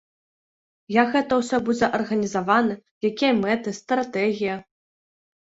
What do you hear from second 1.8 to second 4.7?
арганізавана, якія мэты, стратэгія.